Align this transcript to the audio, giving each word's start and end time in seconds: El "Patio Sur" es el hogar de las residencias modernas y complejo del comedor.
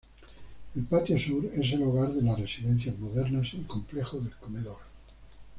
El 0.75 0.81
"Patio 0.85 1.19
Sur" 1.19 1.45
es 1.53 1.73
el 1.73 1.83
hogar 1.83 2.11
de 2.11 2.23
las 2.23 2.39
residencias 2.39 2.97
modernas 2.97 3.49
y 3.53 3.57
complejo 3.65 4.19
del 4.19 4.35
comedor. 4.37 4.79